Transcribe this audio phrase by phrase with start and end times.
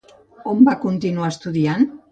[0.53, 1.91] On va continuar estudiant?